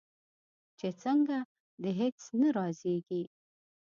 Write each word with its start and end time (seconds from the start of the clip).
چې 0.79 0.87
څنګه؟ 1.01 1.37
د 1.83 1.83
هیڅ 1.99 2.19
نه 2.39 2.49
رازیږې 2.57 3.23